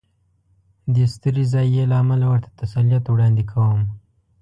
دې 0.93 1.05
سترې 1.13 1.43
ضایعې 1.53 1.83
له 1.91 1.95
امله 2.03 2.25
ورته 2.31 2.49
تسلیت 2.61 3.05
وړاندې 3.07 3.43
کوم. 3.51 3.81